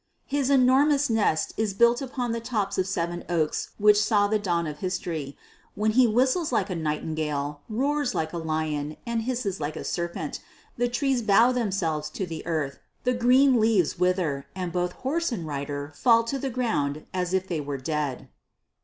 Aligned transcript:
"His 0.25 0.49
enormous 0.49 1.11
nest 1.11 1.53
is 1.57 1.75
built 1.75 2.01
upon 2.01 2.31
the 2.31 2.39
tops 2.39 2.79
of 2.79 2.87
seven 2.87 3.23
oaks 3.29 3.69
which 3.77 4.01
saw 4.03 4.25
the 4.27 4.39
dawn 4.39 4.65
of 4.65 4.79
history. 4.79 5.37
When 5.75 5.91
he 5.91 6.07
whistles 6.07 6.51
like 6.51 6.71
a 6.71 6.75
nightingale, 6.75 7.61
roars 7.69 8.15
like 8.15 8.33
a 8.33 8.39
lion, 8.39 8.97
and 9.05 9.21
hisses 9.21 9.59
like 9.59 9.75
a 9.75 9.83
serpent, 9.83 10.39
the 10.75 10.89
trees 10.89 11.21
bow 11.21 11.51
themselves 11.51 12.09
to 12.17 12.25
the 12.25 12.43
earth, 12.47 12.79
the 13.03 13.13
green 13.13 13.59
leaves 13.59 13.99
wither, 13.99 14.47
and 14.55 14.71
both 14.73 14.93
horse 15.05 15.31
and 15.31 15.45
rider 15.45 15.93
fall 15.93 16.23
to 16.23 16.39
the 16.39 16.49
ground 16.49 17.05
as 17.13 17.31
if 17.31 17.47
they 17.47 17.61
were 17.61 17.77
dead." 17.77 18.27